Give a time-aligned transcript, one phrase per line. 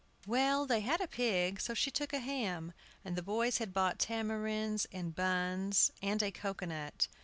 [0.25, 2.73] Well, they had a pig; so she took a ham,
[3.05, 7.07] and the boys had bought tamarinds and buns and a cocoa nut.